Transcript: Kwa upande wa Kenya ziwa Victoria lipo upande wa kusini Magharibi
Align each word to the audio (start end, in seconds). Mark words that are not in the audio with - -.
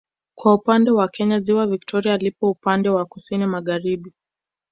Kwa 0.35 0.53
upande 0.53 0.91
wa 0.91 1.07
Kenya 1.07 1.39
ziwa 1.39 1.67
Victoria 1.67 2.17
lipo 2.17 2.51
upande 2.51 2.89
wa 2.89 3.05
kusini 3.05 3.45
Magharibi 3.45 4.13